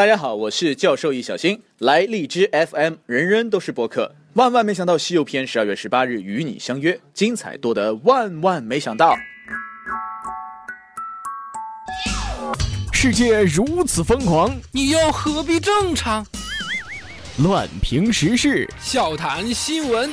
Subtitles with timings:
[0.00, 4.14] 大家好，我是教授易小星，来荔枝 FM，人人都是播客。
[4.32, 9.14] 万万没想到，《西游篇》十二月十八日与你相约，精彩多得万万没想到。
[12.94, 16.26] 世界如此疯狂，你又何必正常？
[17.42, 20.10] 乱评时事，笑谈新闻，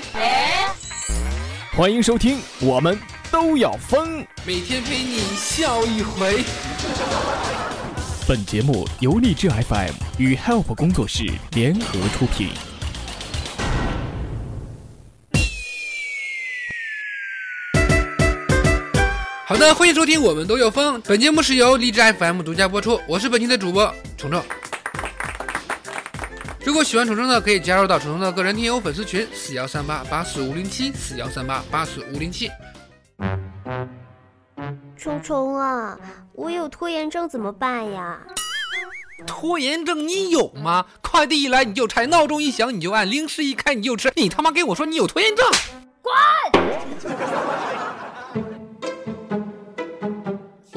[1.78, 3.00] 欢迎收听，我们
[3.32, 4.18] 都要疯。
[4.46, 6.44] 每天陪你笑一回。
[8.28, 11.24] 本节目由荔枝 FM 与 Help 工作室
[11.54, 12.50] 联合出品。
[19.46, 20.98] 好的，欢迎收听《我们都有风》。
[21.08, 24.44] 本节目是由荔枝 FM 独家播出，我是本期的主播虫虫。
[26.66, 32.52] 如果喜欢虫虫的，可以加入到虫虫的个人听友粉丝群：四幺三八八四五零七四幺三八八四五零七。
[35.08, 35.98] 虫虫啊，
[36.34, 38.20] 我有拖延症怎么办呀？
[39.26, 40.86] 拖延症你有吗？
[41.02, 45.46] 快递一来你就拆，闹钟一响你就按，零食一开你就吃，你他妈给我说你有拖延症？
[46.02, 46.14] 滚！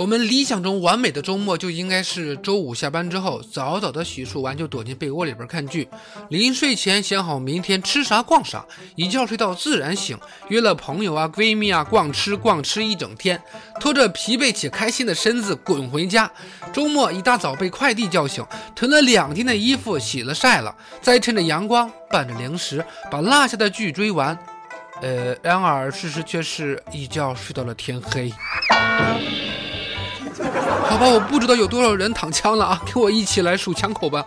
[0.00, 5.86] 我们理想中完美的周末就应该是周五下班之后，早早的洗漱完就躲进被窝里边看剧，
[6.30, 8.64] 临睡前想好明天吃啥逛啥，
[8.96, 13.42] 一觉睡到自然醒，约了朋友啊闺蜜啊逛吃逛吃一整天，
[13.78, 16.32] 拖着疲惫且开心的身子滚回家。
[16.72, 18.42] 周末一大早被快递叫醒，
[18.74, 24.34] 囤了两天的衣服洗了晒了，再趁着阳光拌着零食把落下的剧追完。
[25.02, 28.32] 呃，然而事实却是一觉睡到了天黑。
[30.88, 32.82] 好吧，我不知道有多少人躺枪了啊！
[32.86, 34.24] 跟我一起来数枪口吧。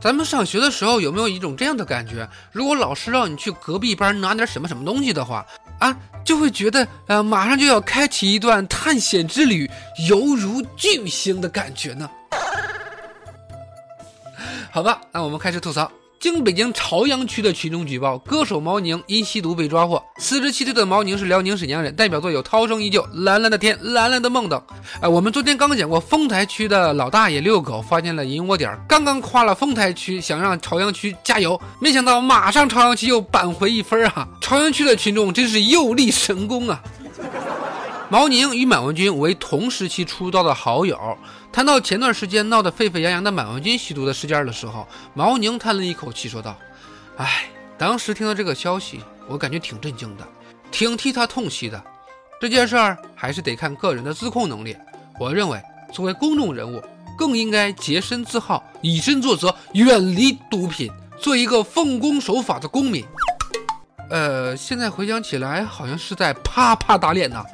[0.00, 2.28] 咱们上学的时候有没有一种这样的感觉？
[2.52, 5.44] 如果老师让你去隔壁班拿点什么什么东西的话，
[5.80, 9.68] 啊，就会觉得呃，马上就要开启一段探险之旅，
[10.08, 12.08] 犹如巨星的感觉呢。
[14.70, 15.90] 好吧，那我们开始吐槽。
[16.32, 20.02] 经北京朝阳区的群众举报，歌手毛宁因吸毒被抓获。
[20.18, 24.60] 四十七岁的毛宁是辽宁沈阳人，代表作有《涛声依旧》《蓝蓝的天》《蓝蓝的梦》等。
[25.00, 34.26] 哎，我们昨天刚讲过，丰台区的老大爷遛狗发现了银窝点，刚刚夸了丰台区，想让朝阳区加油，没想到马上朝阳区又扳回一分啊！
[34.40, 36.82] 朝阳区的群众真是又立神功啊！
[38.08, 41.18] 毛宁与满文军为同时期出道的好友。
[41.50, 46.56] 谈到前段时间闹得沸沸扬扬的满文军吸毒的事件的时候，毛宁叹了一口气，说道
[47.18, 47.46] ：“唉，
[47.76, 50.24] 当时听到这个消息，我感觉挺震惊的，
[50.70, 51.82] 挺替他痛惜的。
[52.40, 54.76] 这件事儿还是得看个人的自控能力。
[55.18, 55.60] 我认为，
[55.92, 56.80] 作为公众人物，
[57.18, 63.04] 更应该洁身自好，以身作则，远离毒品，做一个奉公守法的公民。
[64.08, 67.44] 呃，现在回想起来，好像是在啪啪打脸呐。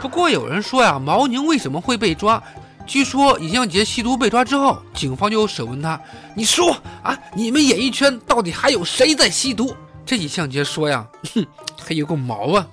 [0.00, 2.42] 不过有人说呀，毛宁为什么会被抓？”
[2.86, 6.00] 据说尹相杰吸毒被抓之后，警方就审问他
[6.34, 11.46] ：“你说啊，你们演艺圈到底还有谁在吸毒？”这尹相杰说呀：“哼，
[11.80, 12.66] 还有个毛啊！”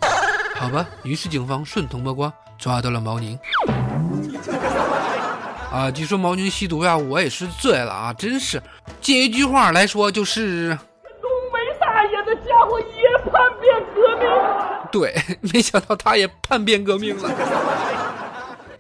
[0.56, 3.38] 好吧，于是警方顺藤摸瓜抓到了毛宁。
[5.72, 8.14] 啊，据说毛宁吸毒呀，我也是醉了啊！
[8.14, 8.60] 真是，
[9.02, 10.70] 借一句话来说，就是
[11.22, 14.28] 东北大爷的家伙也叛变革命。
[14.98, 15.16] 对，
[15.54, 17.32] 没想到他也叛变革命了。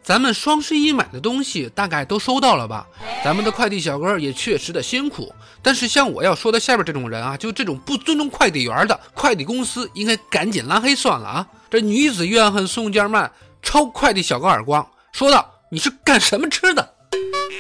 [0.01, 2.87] 咱们双十一买的东西大概都收到了吧？
[3.25, 11.47] 咱们的快递小哥也确实的辛苦，但是像我要说的下边这种人啊，就这种不尊重快递员的，快递公司应该赶紧拉黑算了啊！
[11.69, 13.29] 这女子怨恨送件慢，
[13.61, 16.93] 抽快递小哥耳光，说道：“你是干什么吃的？”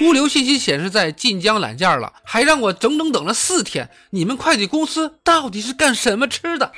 [0.01, 3.89] 物流信息显示在晋江揽件了，还让我整整等了四天。
[4.11, 6.71] 你们快递公司到底是干什么吃的？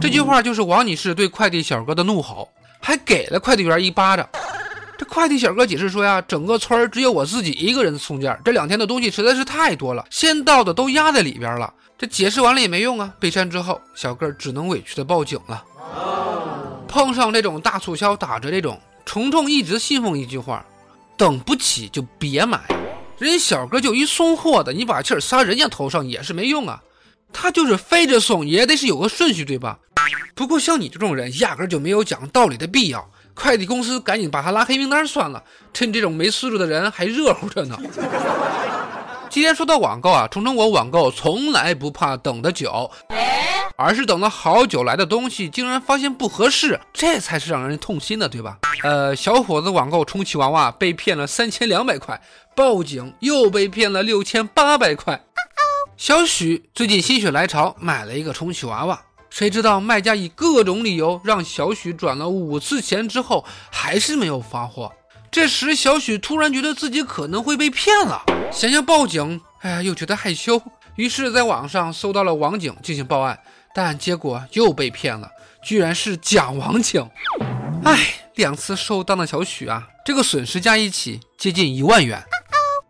[0.00, 2.48] 这句话就是王女士对快递小哥的怒吼，
[2.80, 4.28] 还给了快递员一巴掌。
[4.98, 11.72] 这快递小哥解释说呀，整个村儿只有我自己一个人送件，这两天的东西实在是太多了，先到的都压在里边了。
[11.96, 15.64] 这解释完了也没用啊，被删之后，小哥只能委屈的报警了。
[16.86, 20.64] 碰上这种大促销打折这种，虫虫一直信奉一句话：
[21.18, 22.60] 等不起就别买。
[23.18, 26.80] 人小哥就一送货的，你把气儿撒人家头上也是没用啊。
[27.32, 29.78] 他就是飞着送，也得是有个顺序，对吧？
[30.36, 33.10] 不过像你这种人，压根就没有讲道理的必要。
[33.34, 35.42] 快递公司赶紧把他拉黑名单算了，
[35.74, 37.76] 趁这种没素质的人还热乎着呢。
[39.28, 42.90] 既然说到网购啊，虫虫我网购从来不怕等的久，
[43.80, 48.58] 而是等了好久来的东西竟然发现不合适，这才是让人痛心的，对吧？
[48.82, 52.20] 呃，小伙子网购充气娃娃被骗了三千两百块，
[52.56, 55.22] 报警又被骗了六千八百块。
[55.96, 59.00] 小许最近心血来潮买了一个充气娃娃。
[59.30, 64.92] 谁知道卖家以各种理由让小许转了五次钱之后，还是没有发货。
[65.30, 70.60] 这时，小许突然觉得自己可能会被骗了，想要报警，哎呀，又觉得害羞，
[70.96, 73.38] 于是在网上搜到了网警进行报案，
[73.74, 75.30] 但结果又被骗了，
[75.62, 77.08] 居然是假网警。
[77.84, 82.22] 哎，两次受当的小许啊，这个损失加一起接近一万元。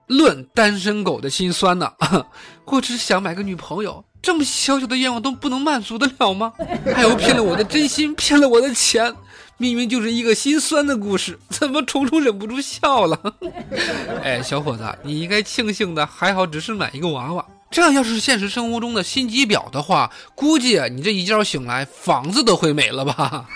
[0.06, 1.92] 论单身狗的心酸呢，
[2.64, 6.50] 我只是想买个女朋友，这么小小的愿望都不能满足得了吗？
[6.94, 9.14] 还有骗了我的真心，骗了我的钱，
[9.58, 13.20] 明明就是一个心酸的故事，怎么虫虫忍不住笑了？
[14.24, 23.44] 哎，小伙子，你应该庆幸的，还好只是买一个娃娃，这要是现实生活中的心机婊的话，估计你这一觉醒来，房子都会没了吧？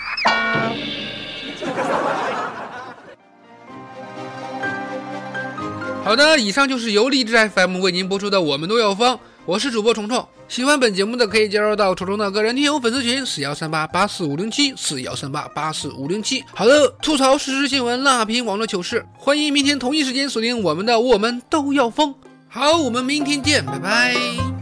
[6.05, 9.15] 好的，以上就是由励志 FM 为您播出的《我们都要疯》，
[9.45, 10.27] 我是主播虫虫。
[10.47, 16.43] 喜欢本节目的可以加入到虫虫的个人听友粉丝群四幺三八八四五零七四幺三八八四五零七。
[16.53, 22.11] 好的，吐槽实时新闻，辣评网络糗事，欢迎明天同一时间锁定我们的《我们都要疯》。
[22.53, 24.52] 好，我们明天见，拜拜。